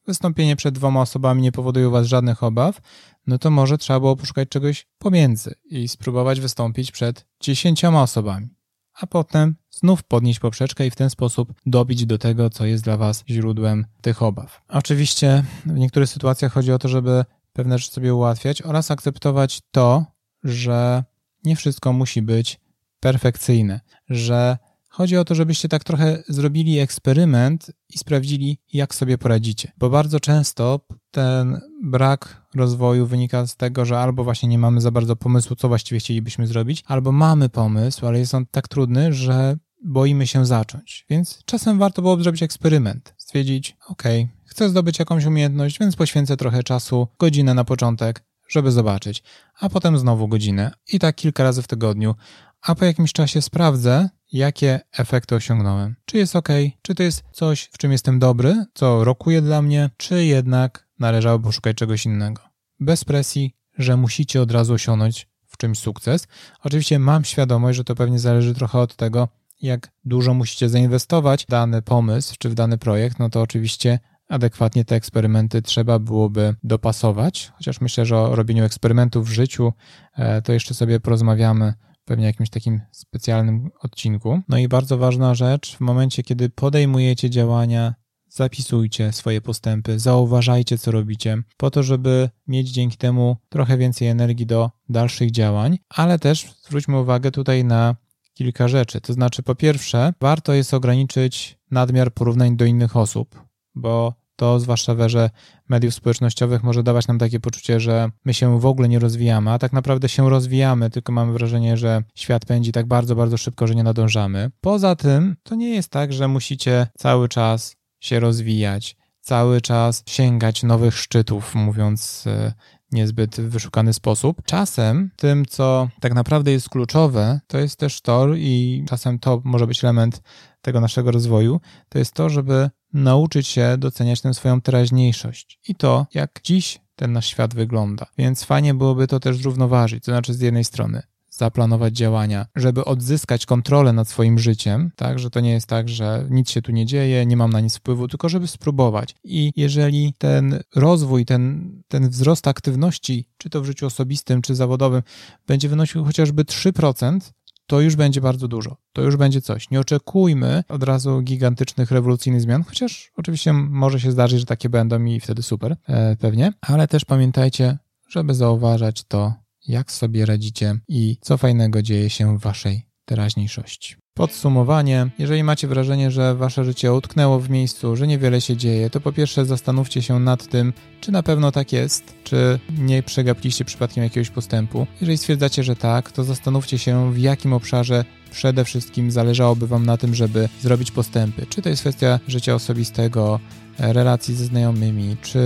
wystąpienie 0.07 0.55
przed 0.55 0.75
dwoma 0.75 1.01
osobami 1.01 1.41
nie 1.41 1.51
powoduje 1.51 1.87
u 1.87 1.91
was 1.91 2.07
żadnych 2.07 2.43
obaw, 2.43 2.81
no 3.27 3.37
to 3.37 3.51
może 3.51 3.77
trzeba 3.77 3.99
było 3.99 4.15
poszukać 4.15 4.49
czegoś 4.49 4.87
pomiędzy 4.97 5.55
i 5.65 5.87
spróbować 5.87 6.39
wystąpić 6.39 6.91
przed 6.91 7.25
dziesięcioma 7.39 8.01
osobami, 8.01 8.49
a 8.93 9.07
potem 9.07 9.55
znów 9.69 10.03
podnieść 10.03 10.39
poprzeczkę 10.39 10.87
i 10.87 10.91
w 10.91 10.95
ten 10.95 11.09
sposób 11.09 11.53
dobić 11.65 12.05
do 12.05 12.17
tego, 12.17 12.49
co 12.49 12.65
jest 12.65 12.83
dla 12.83 12.97
Was 12.97 13.23
źródłem 13.29 13.85
tych 14.01 14.21
obaw. 14.21 14.61
Oczywiście 14.67 15.43
w 15.65 15.77
niektórych 15.77 16.09
sytuacjach 16.09 16.53
chodzi 16.53 16.71
o 16.71 16.79
to, 16.79 16.87
żeby 16.87 17.25
pewne 17.53 17.79
rzeczy 17.79 17.91
sobie 17.91 18.15
ułatwiać 18.15 18.61
oraz 18.61 18.91
akceptować 18.91 19.61
to, 19.71 20.05
że 20.43 21.03
nie 21.43 21.55
wszystko 21.55 21.93
musi 21.93 22.21
być 22.21 22.59
perfekcyjne, 22.99 23.79
że 24.09 24.57
Chodzi 24.93 25.17
o 25.17 25.25
to, 25.25 25.35
żebyście 25.35 25.69
tak 25.69 25.83
trochę 25.83 26.23
zrobili 26.27 26.79
eksperyment 26.79 27.71
i 27.89 27.97
sprawdzili, 27.97 28.57
jak 28.73 28.95
sobie 28.95 29.17
poradzicie. 29.17 29.71
Bo 29.77 29.89
bardzo 29.89 30.19
często 30.19 30.79
ten 31.11 31.61
brak 31.83 32.40
rozwoju 32.55 33.05
wynika 33.05 33.47
z 33.47 33.55
tego, 33.55 33.85
że 33.85 33.99
albo 33.99 34.23
właśnie 34.23 34.49
nie 34.49 34.57
mamy 34.57 34.81
za 34.81 34.91
bardzo 34.91 35.15
pomysłu, 35.15 35.55
co 35.55 35.67
właściwie 35.67 35.99
chcielibyśmy 35.99 36.47
zrobić, 36.47 36.83
albo 36.87 37.11
mamy 37.11 37.49
pomysł, 37.49 38.07
ale 38.07 38.19
jest 38.19 38.35
on 38.35 38.45
tak 38.45 38.67
trudny, 38.67 39.13
że 39.13 39.57
boimy 39.83 40.27
się 40.27 40.45
zacząć. 40.45 41.05
Więc 41.09 41.43
czasem 41.45 41.79
warto 41.79 42.01
byłoby 42.01 42.23
zrobić 42.23 42.43
eksperyment. 42.43 43.13
Stwierdzić, 43.17 43.77
ok, 43.87 44.03
chcę 44.45 44.69
zdobyć 44.69 44.99
jakąś 44.99 45.25
umiejętność, 45.25 45.79
więc 45.79 45.95
poświęcę 45.95 46.37
trochę 46.37 46.63
czasu, 46.63 47.07
godzinę 47.19 47.53
na 47.53 47.63
początek, 47.63 48.23
żeby 48.47 48.71
zobaczyć, 48.71 49.23
a 49.59 49.69
potem 49.69 49.97
znowu 49.97 50.27
godzinę 50.27 50.71
i 50.93 50.99
tak 50.99 51.15
kilka 51.15 51.43
razy 51.43 51.61
w 51.61 51.67
tygodniu, 51.67 52.15
a 52.61 52.75
po 52.75 52.85
jakimś 52.85 53.13
czasie 53.13 53.41
sprawdzę, 53.41 54.09
jakie 54.31 54.79
efekty 54.97 55.35
osiągnąłem. 55.35 55.95
Czy 56.05 56.17
jest 56.17 56.35
ok, 56.35 56.49
czy 56.81 56.95
to 56.95 57.03
jest 57.03 57.23
coś, 57.31 57.69
w 57.73 57.77
czym 57.77 57.91
jestem 57.91 58.19
dobry, 58.19 58.65
co 58.73 59.03
rokuje 59.03 59.41
dla 59.41 59.61
mnie, 59.61 59.89
czy 59.97 60.25
jednak 60.25 60.87
należałoby 61.01 61.45
poszukać 61.45 61.77
czegoś 61.77 62.05
innego. 62.05 62.41
Bez 62.79 63.05
presji, 63.05 63.55
że 63.77 63.97
musicie 63.97 64.41
od 64.41 64.51
razu 64.51 64.73
osiągnąć 64.73 65.27
w 65.47 65.57
czymś 65.57 65.79
sukces. 65.79 66.27
Oczywiście 66.63 66.99
mam 66.99 67.25
świadomość, 67.25 67.77
że 67.77 67.83
to 67.83 67.95
pewnie 67.95 68.19
zależy 68.19 68.53
trochę 68.53 68.79
od 68.79 68.95
tego, 68.95 69.27
jak 69.61 69.91
dużo 70.05 70.33
musicie 70.33 70.69
zainwestować 70.69 71.43
w 71.43 71.47
dany 71.47 71.81
pomysł 71.81 72.35
czy 72.39 72.49
w 72.49 72.53
dany 72.53 72.77
projekt, 72.77 73.19
no 73.19 73.29
to 73.29 73.41
oczywiście 73.41 73.99
adekwatnie 74.29 74.85
te 74.85 74.95
eksperymenty 74.95 75.61
trzeba 75.61 75.99
byłoby 75.99 76.55
dopasować. 76.63 77.51
Chociaż 77.57 77.81
myślę, 77.81 78.05
że 78.05 78.17
o 78.17 78.35
robieniu 78.35 78.63
eksperymentów 78.63 79.29
w 79.29 79.31
życiu 79.31 79.73
e, 80.15 80.41
to 80.41 80.53
jeszcze 80.53 80.73
sobie 80.73 80.99
porozmawiamy 80.99 81.73
pewnie 82.05 82.25
jakimś 82.25 82.49
takim 82.49 82.81
specjalnym 82.91 83.69
odcinku. 83.81 84.41
No 84.49 84.57
i 84.57 84.67
bardzo 84.67 84.97
ważna 84.97 85.35
rzecz, 85.35 85.77
w 85.77 85.79
momencie, 85.79 86.23
kiedy 86.23 86.49
podejmujecie 86.49 87.29
działania, 87.29 87.93
zapisujcie 88.31 89.11
swoje 89.11 89.41
postępy, 89.41 89.99
zauważajcie, 89.99 90.77
co 90.77 90.91
robicie, 90.91 91.43
po 91.57 91.71
to, 91.71 91.83
żeby 91.83 92.29
mieć 92.47 92.69
dzięki 92.69 92.97
temu 92.97 93.37
trochę 93.49 93.77
więcej 93.77 94.07
energii 94.07 94.45
do 94.45 94.71
dalszych 94.89 95.31
działań, 95.31 95.77
ale 95.89 96.19
też 96.19 96.53
zwróćmy 96.63 96.99
uwagę 96.99 97.31
tutaj 97.31 97.63
na 97.65 97.95
kilka 98.33 98.67
rzeczy. 98.67 99.01
To 99.01 99.13
znaczy, 99.13 99.43
po 99.43 99.55
pierwsze, 99.55 100.13
warto 100.21 100.53
jest 100.53 100.73
ograniczyć 100.73 101.57
nadmiar 101.71 102.13
porównań 102.13 102.57
do 102.57 102.65
innych 102.65 102.97
osób, 102.97 103.43
bo 103.75 104.13
to 104.35 104.59
zwłaszcza 104.59 104.95
w 104.95 105.01
erze 105.01 105.29
mediów 105.69 105.93
społecznościowych 105.93 106.63
może 106.63 106.83
dawać 106.83 107.07
nam 107.07 107.19
takie 107.19 107.39
poczucie, 107.39 107.79
że 107.79 108.09
my 108.25 108.33
się 108.33 108.59
w 108.59 108.65
ogóle 108.65 108.89
nie 108.89 108.99
rozwijamy, 108.99 109.51
a 109.51 109.59
tak 109.59 109.73
naprawdę 109.73 110.09
się 110.09 110.29
rozwijamy, 110.29 110.89
tylko 110.89 111.11
mamy 111.11 111.33
wrażenie, 111.33 111.77
że 111.77 112.03
świat 112.15 112.45
pędzi 112.45 112.71
tak 112.71 112.85
bardzo, 112.85 113.15
bardzo 113.15 113.37
szybko, 113.37 113.67
że 113.67 113.75
nie 113.75 113.83
nadążamy. 113.83 114.51
Poza 114.61 114.95
tym, 114.95 115.35
to 115.43 115.55
nie 115.55 115.69
jest 115.69 115.89
tak, 115.89 116.13
że 116.13 116.27
musicie 116.27 116.87
cały 116.97 117.29
czas 117.29 117.80
się 118.01 118.19
rozwijać, 118.19 118.95
cały 119.21 119.61
czas 119.61 120.03
sięgać 120.07 120.63
nowych 120.63 120.97
szczytów, 120.97 121.55
mówiąc 121.55 122.23
e, 122.27 122.53
niezbyt 122.91 123.41
wyszukany 123.41 123.93
sposób. 123.93 124.41
Czasem 124.45 125.11
tym, 125.15 125.45
co 125.45 125.89
tak 125.99 126.13
naprawdę 126.13 126.51
jest 126.51 126.69
kluczowe, 126.69 127.39
to 127.47 127.57
jest 127.57 127.79
też 127.79 128.01
to 128.01 128.35
i 128.35 128.85
czasem 128.89 129.19
to 129.19 129.41
może 129.43 129.67
być 129.67 129.83
element 129.83 130.21
tego 130.61 130.81
naszego 130.81 131.11
rozwoju, 131.11 131.61
to 131.89 131.99
jest 131.99 132.13
to, 132.13 132.29
żeby 132.29 132.69
nauczyć 132.93 133.47
się 133.47 133.75
doceniać 133.77 134.21
tę 134.21 134.33
swoją 134.33 134.61
teraźniejszość 134.61 135.59
i 135.67 135.75
to, 135.75 136.07
jak 136.13 136.39
dziś 136.43 136.79
ten 136.95 137.13
nasz 137.13 137.27
świat 137.27 137.53
wygląda. 137.53 138.05
Więc 138.17 138.43
fajnie 138.43 138.73
byłoby 138.73 139.07
to 139.07 139.19
też 139.19 139.37
zrównoważyć, 139.37 140.03
to 140.03 140.11
znaczy 140.11 140.33
z 140.33 140.41
jednej 140.41 140.63
strony 140.63 141.03
zaplanować 141.31 141.97
działania, 141.97 142.45
żeby 142.55 142.85
odzyskać 142.85 143.45
kontrolę 143.45 143.93
nad 143.93 144.07
swoim 144.07 144.39
życiem, 144.39 144.91
tak, 144.95 145.19
że 145.19 145.29
to 145.29 145.39
nie 145.39 145.51
jest 145.51 145.67
tak, 145.67 145.89
że 145.89 146.27
nic 146.29 146.49
się 146.49 146.61
tu 146.61 146.71
nie 146.71 146.85
dzieje, 146.85 147.25
nie 147.25 147.37
mam 147.37 147.51
na 147.51 147.59
nic 147.59 147.77
wpływu, 147.77 148.07
tylko 148.07 148.29
żeby 148.29 148.47
spróbować. 148.47 149.15
I 149.23 149.53
jeżeli 149.55 150.13
ten 150.17 150.59
rozwój, 150.75 151.25
ten, 151.25 151.71
ten 151.87 152.09
wzrost 152.09 152.47
aktywności, 152.47 153.27
czy 153.37 153.49
to 153.49 153.61
w 153.61 153.65
życiu 153.65 153.85
osobistym, 153.85 154.41
czy 154.41 154.55
zawodowym, 154.55 155.01
będzie 155.47 155.69
wynosił 155.69 156.05
chociażby 156.05 156.43
3%, 156.43 157.19
to 157.67 157.81
już 157.81 157.95
będzie 157.95 158.21
bardzo 158.21 158.47
dużo. 158.47 158.77
To 158.93 159.01
już 159.01 159.17
będzie 159.17 159.41
coś. 159.41 159.69
Nie 159.69 159.79
oczekujmy 159.79 160.63
od 160.69 160.83
razu 160.83 161.21
gigantycznych, 161.21 161.91
rewolucyjnych 161.91 162.41
zmian, 162.41 162.63
chociaż 162.63 163.11
oczywiście 163.17 163.53
może 163.53 163.99
się 163.99 164.11
zdarzyć, 164.11 164.39
że 164.39 164.45
takie 164.45 164.69
będą 164.69 165.05
i 165.05 165.19
wtedy 165.19 165.43
super, 165.43 165.75
e, 165.87 166.15
pewnie, 166.15 166.53
ale 166.61 166.87
też 166.87 167.05
pamiętajcie, 167.05 167.77
żeby 168.09 168.33
zauważać 168.33 169.03
to, 169.03 169.33
jak 169.67 169.91
sobie 169.91 170.25
radzicie 170.25 170.79
i 170.87 171.17
co 171.21 171.37
fajnego 171.37 171.81
dzieje 171.81 172.09
się 172.09 172.37
w 172.37 172.41
waszej 172.41 172.87
teraźniejszości. 173.05 173.95
Podsumowanie. 174.21 175.07
Jeżeli 175.19 175.43
macie 175.43 175.67
wrażenie, 175.67 176.11
że 176.11 176.35
wasze 176.35 176.65
życie 176.65 176.93
utknęło 176.93 177.39
w 177.39 177.49
miejscu, 177.49 177.95
że 177.95 178.07
niewiele 178.07 178.41
się 178.41 178.57
dzieje, 178.57 178.89
to 178.89 179.01
po 179.01 179.11
pierwsze 179.11 179.45
zastanówcie 179.45 180.01
się 180.01 180.19
nad 180.19 180.47
tym, 180.47 180.73
czy 180.99 181.11
na 181.11 181.23
pewno 181.23 181.51
tak 181.51 181.73
jest, 181.73 182.13
czy 182.23 182.59
nie 182.77 183.03
przegapliście 183.03 183.65
przypadkiem 183.65 184.03
jakiegoś 184.03 184.29
postępu. 184.29 184.87
Jeżeli 185.01 185.17
stwierdzacie, 185.17 185.63
że 185.63 185.75
tak, 185.75 186.11
to 186.11 186.23
zastanówcie 186.23 186.77
się, 186.77 187.13
w 187.13 187.17
jakim 187.17 187.53
obszarze 187.53 188.05
przede 188.31 188.65
wszystkim 188.65 189.11
zależałoby 189.11 189.67
wam 189.67 189.85
na 189.85 189.97
tym, 189.97 190.15
żeby 190.15 190.49
zrobić 190.61 190.91
postępy. 190.91 191.45
Czy 191.49 191.61
to 191.61 191.69
jest 191.69 191.81
kwestia 191.81 192.19
życia 192.27 192.55
osobistego, 192.55 193.39
relacji 193.79 194.35
ze 194.35 194.45
znajomymi, 194.45 195.17
czy 195.21 195.39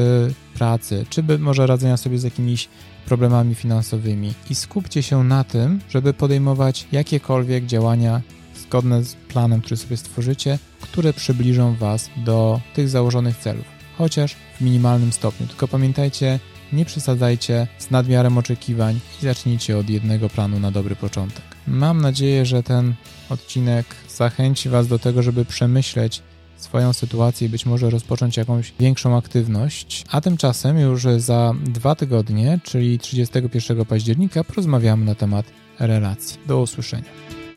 pracy, 0.53 1.05
czy 1.10 1.24
by 1.24 1.39
może 1.39 1.67
radzenia 1.67 1.98
sobie 1.98 2.17
z 2.17 2.24
jakimiś 2.24 2.70
problemami 3.05 3.55
finansowymi 3.55 4.34
i 4.50 4.55
skupcie 4.55 5.03
się 5.03 5.24
na 5.24 5.44
tym, 5.44 5.79
żeby 5.89 6.13
podejmować 6.13 6.88
jakiekolwiek 6.91 7.65
działania 7.65 8.22
zgodne 8.67 9.03
z 9.03 9.15
planem, 9.15 9.62
który 9.62 9.77
sobie 9.77 9.98
stworzycie, 9.98 10.60
które 10.81 11.13
przybliżą 11.13 11.75
Was 11.75 12.10
do 12.17 12.62
tych 12.74 12.89
założonych 12.89 13.38
celów, 13.38 13.65
chociaż 13.98 14.36
w 14.57 14.62
minimalnym 14.62 15.12
stopniu. 15.12 15.48
Tylko 15.48 15.67
pamiętajcie, 15.67 16.39
nie 16.74 16.86
przesadzajcie 16.86 17.67
z 17.77 17.91
nadmiarem 17.91 18.38
oczekiwań 18.38 19.00
i 19.22 19.25
zacznijcie 19.25 19.77
od 19.77 19.89
jednego 19.89 20.29
planu 20.29 20.60
na 20.60 20.72
dobry 20.72 20.95
początek. 20.95 21.43
Mam 21.67 22.01
nadzieję, 22.01 22.45
że 22.45 22.63
ten 22.63 22.93
odcinek 23.29 23.86
zachęci 24.10 24.69
Was 24.69 24.88
do 24.88 25.00
tego, 25.00 25.24
żeby 25.24 25.45
przemyśleć 25.45 26.22
swoją 26.57 26.93
sytuację 26.93 27.48
i 27.48 27.50
być 27.50 27.65
może 27.65 27.89
rozpocząć 27.89 28.38
jakąś 28.38 28.74
większą 28.79 29.17
aktywność. 29.17 30.03
A 30.12 30.22
tymczasem 30.22 30.79
już 30.79 31.03
za 31.17 31.53
dwa 31.63 31.95
tygodnie, 31.95 32.60
czyli 32.63 33.00
31 33.00 33.86
października, 33.86 34.43
porozmawiamy 34.43 35.05
na 35.05 35.15
temat 35.15 35.45
relacji. 35.79 36.38
Do 36.47 36.62
usłyszenia. 36.62 37.35